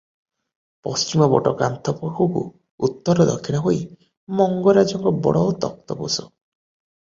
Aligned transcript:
ପଶ୍ଚିମ 0.85 1.25
ପଟ 1.33 1.51
କାନ୍ଥ 1.59 1.93
ପାଖକୁ 1.99 2.41
ଉତ୍ତର 2.87 3.27
ଦକ୍ଷିଣ 3.31 3.61
ହୋଇ 3.67 3.77
ମଙ୍ଗରାଜଙ୍କ 4.41 5.15
ବଡ଼ 5.29 5.45
ତକ୍ତପୋଷ। 5.67 6.27